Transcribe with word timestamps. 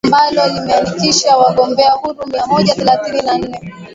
ambalo 0.05 0.47
limeandikisha 0.47 1.37
wagombea 1.37 1.91
huru 1.91 2.27
mia 2.27 2.45
moja 2.47 2.75
thelathini 2.75 3.21
na 3.21 3.31
wanne 3.31 3.73